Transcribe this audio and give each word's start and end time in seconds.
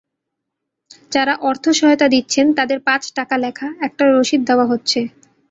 যাঁরা 1.11 1.33
অর্থ 1.41 1.65
সহায়তা 1.77 2.07
দিচ্ছেন 2.13 2.45
তাঁদের 2.57 2.79
পাঁচ 2.87 3.03
টাকা 3.17 3.35
লেখা 3.37 3.67
একটি 3.85 4.03
রসিদ 4.07 4.41
দেওয়া 4.49 4.65
হচ্ছে। 4.71 4.99